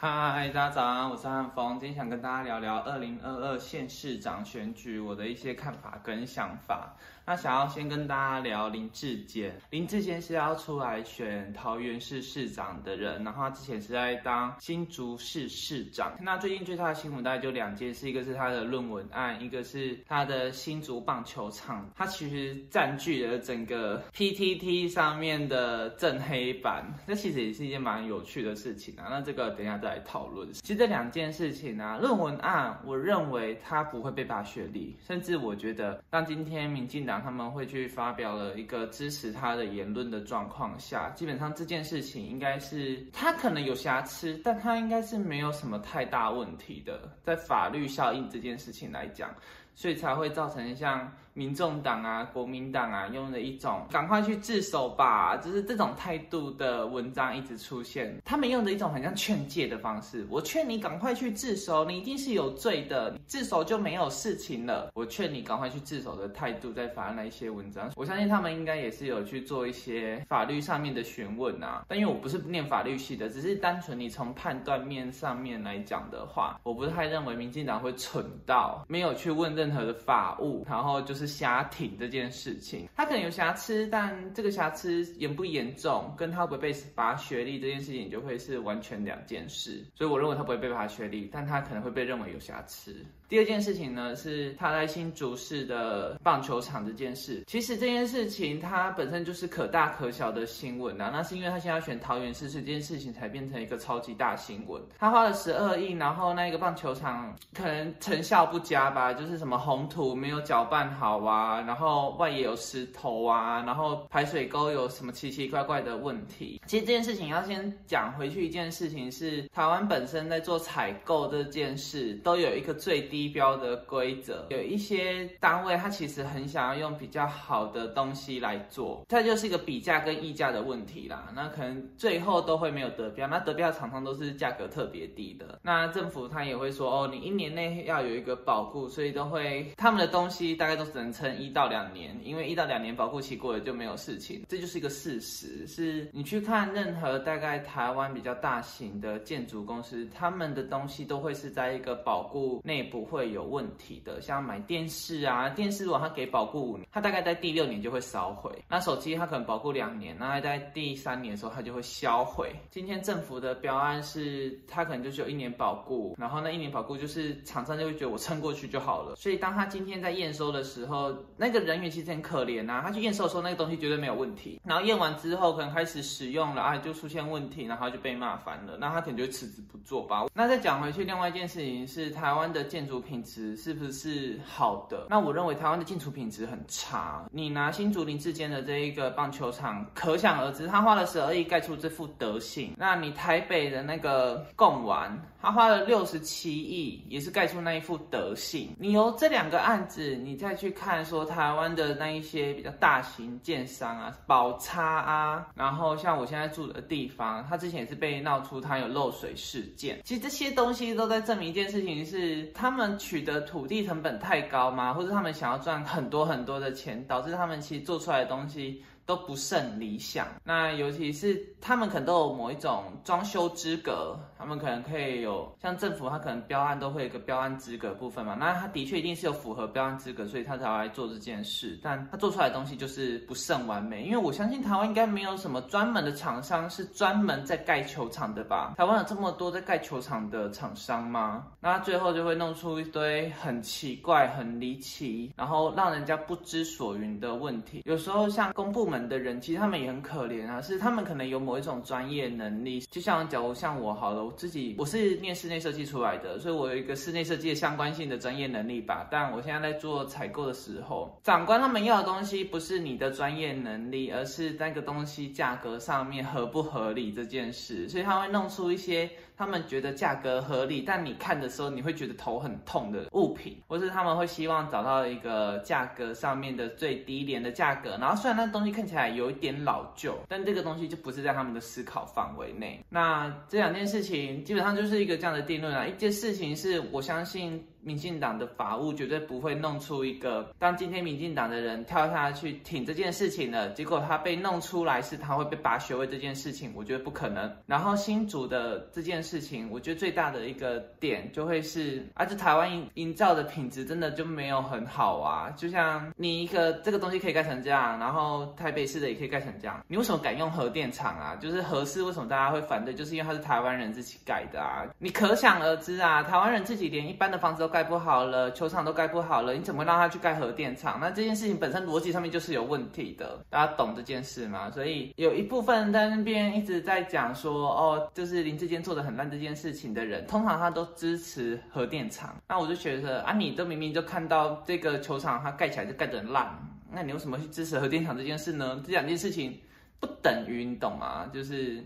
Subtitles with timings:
[0.00, 6.94] 嗨，大家早安，我是汉峰，今天想跟大家聊聊二零二二县市长选举我的一些看法跟想法。
[7.28, 16.16] 那想要先跟大家聊林志坚，林志坚是要出来选桃园市市长的人，然后他之前是在当新竹市市长。
[16.22, 29.04] 那最近最大的新闻大概就两件事，一个是他的论文案，一个是他的新竹棒球场，他其实占据了整个 PTT 上面的正黑板，这其实也是一件蛮有趣的事情啊。
[29.10, 30.50] 那这个等一下再来讨论。
[30.54, 37.17] 其实这两件事情啊，论文案，我认为他不会被罢学历，甚至我觉得当今天民进党。
[37.22, 49.34] 他们会去发表了一个支持他的言论的状况下，基本上这件事情应该是他可能有瑕疵，但他应该是没有什么太大问题的，在法律效应这件事情来讲，
[49.74, 51.12] 所以才会造成像。
[51.34, 58.12] 民众党啊，国民党啊，用的一种赶快去自首吧，就是这种态度的文章一直出现。
[58.24, 64.90] 他们用的一种很像劝诫的方式，我劝你赶快去自首，你一定是有罪的，自首就没有事情了。
[64.94, 71.84] 我劝你赶快去自首的态度，在发那一些文章，我相信他们应该也是有去做一些法律上面的询问啊。
[71.86, 81.28] 但因为我不是念法律系的，只是单纯你从判断面上面来讲的话，我不太认为民进党会蠢到没有去问任任何的法务，然后就是。
[81.38, 89.84] 瞎挺这件事情，他可能有瑕疵，但这个瑕疵严不严重，跟他会不会被罚学历这件事情就会是完全两件事。
[89.94, 92.96] 所以我认为他不会被罚学历，但他可能会被认为有瑕疵。
[93.28, 97.44] 第二件事情呢，是他在新竹市的棒球场这件事。
[97.46, 104.82] 其实这件事情它本身就是可大可小的新闻啊，那是因为他现在选桃园市，这件事情才变成一个超级大新闻。
[104.98, 116.60] 他花了十二亿，然后那个棒球场可能成效不佳吧，就是什么什么红土没有搅拌好啊，然后外也有石头啊，然后排水沟有什么奇奇怪怪的问题。
[116.66, 123.28] 其实这件事情要先讲回去，一件事情是台湾本身在做采购这件事都有一个最低。
[123.38, 131.28] 标的规则，有一些单位他其实很想要用比较好的东西来做，它就是一个比价跟溢价的问题啦。
[131.36, 135.60] 那可能最后都会没有得标，那得标常常都是价格特别低的。
[135.62, 139.37] 那政府他也会说，哦，你一年内要有一个保护，所以都会
[139.76, 145.66] 他们的东西大概都只能撑一到两年，因为一到两年保护期过了就没有事情，这就是一个事实。
[145.66, 153.08] 是你去看任何大概台湾比较大型的建筑公司，他们的东西都会是在一个保护内部。
[153.08, 158.52] 会有问题的，像买电视啊，电视如果它给保固五年，它大概在第六年就会烧毁。
[158.68, 162.54] 那手机它可能保固两年，那在第三年的时候它就会销毁。
[162.70, 169.16] 今天政府的标案是，它可能就是有一年保固，然后那一年保固就是厂商就会觉得我撑过去就好了。
[169.16, 180.24] 所所以当他今天在验收的时候，那个人员其实很可怜呐，他去验收的时候那个东西绝对没有问题，然后验完之后可能开始使用了啊，就出现问题，然后就被骂烦了，那他可能就辞职不做吧。
[180.32, 182.98] 那再讲回去，另外一件事情是台湾的建筑。
[183.00, 185.06] 品质是不是好的？
[185.08, 187.24] 那我认为台湾的建筑品质很差。
[187.30, 192.72] 你拿新竹林志坚的这一个棒球场，可想而知，他花了十二亿盖出这副德性。
[192.76, 198.74] 那你台北的那个贡丸，他花了六十七亿，也是盖出那一副德性。
[198.78, 209.98] 你有这两个案子，你再去看说台湾的那一些比较大型建商啊，宝差啊，然后像我现在住的地方，它之前也是被闹出它有漏水事件。
[210.04, 212.96] 其实这些东西都在证明一件事情，是他们。
[213.08, 214.92] 取得土地成本太高吗？
[214.92, 218.84] 或者他们想要赚很多很多的钱，导致他们其实做出来的东西。
[219.08, 220.26] 都不甚理想。
[220.44, 228.34] 那尤其是他们可能都有某一种装修资格，他们可能可以有像政府，他可能标案都会有个标案资格部分嘛。
[228.38, 231.80] 那他的确一定是有符合标案资格，所以他才来做这件事。
[231.82, 234.04] 但他做出来的东西就是不甚完美。
[234.04, 238.74] 因为我相信台湾应该没有什么专门的厂商是专门在盖球场的吧？
[238.76, 241.46] 台湾有这么多在盖球场的厂商吗？
[241.60, 247.80] 那最后就会弄出一堆很奇怪、很离奇，然后让人家不知所云的问题。
[247.86, 248.97] 有时候像公部门。
[249.06, 259.06] 的人其实他们也很可怜啊，是他们可能有某一种专业能力，就像假如像我好了，我自己我是念室内设计出来的，所以我有一个室内设计的相关性的专业能力吧。
[259.10, 269.10] 但我现在在做采购的时候，长官他们要的东西不是你的专业能力，而是那个东西价格上面合不合理这件事，所以他会弄出一些。
[269.38, 277.90] 他们觉得价格合理，但你看的时候你会觉得头很痛的物品，或是他们会希望找到一个价格上面的最低廉的价格。
[278.00, 282.82] 然后虽然那东西看起来有一点老旧，但这个东西就不是在他们的思考范围内。
[282.88, 285.86] 那这两件事情基本上就是一个这样的定论啊。
[285.86, 287.64] 一件事情是我相信。
[287.88, 297.50] 民进党的法务绝对不会弄出一个，当今天民进党的人跳下去挺这件事情了，结果他被弄出来是他会被拔学位这件事情，我觉得不可能。
[297.64, 305.48] 然后新竹的这件事情，我觉得最大的一个点就会是，啊，这台湾营营造的品质真的就没有很好啊。
[305.56, 311.34] 就像你一个这个东西可以盖成这样，然后台北市的也可以盖成这样，你为什么敢用核电厂啊？
[311.36, 312.92] 就是核市为什么大家会反对？
[312.92, 314.84] 就是因为它是台湾人自己盖的啊。
[314.98, 317.77] 你可想而知啊，台湾人自己连一般的房子都盖。
[317.78, 320.98] 盖不好了，球场都盖不好了，你怎么让他去盖核电厂？
[321.00, 324.68] 那这件事情本身逻辑上面就是有问题的，大家懂这件事吗？
[324.68, 332.34] 所以有一部分在那边一直在讲说，哦，就是林志坚做的很烂这件事情的人，通常他都支持核电厂。
[332.48, 336.52] 那我就觉得啊，你都明明就看到这个球场它盖起来就盖得很烂，
[336.90, 338.82] 那你为什么去支持核电厂这件事呢？
[338.84, 339.56] 这两件事情
[340.00, 341.30] 不等于，你懂吗？
[341.32, 341.84] 就是。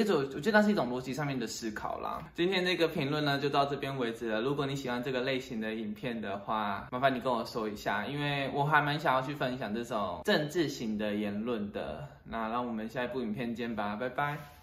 [0.00, 2.22] 一种，我觉得那是一种逻辑上面的思考啦。
[2.34, 4.40] 今天这个评论呢，就到这边为止了。
[4.40, 12.06] 如果你喜欢这个类型的影片的话，麻烦你跟我说一下，因为我还蛮想要去分享这种政治型的言论的。
[12.24, 14.57] 那让我们下一部影片见吧，拜拜。